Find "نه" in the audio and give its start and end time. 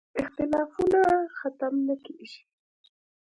1.87-1.95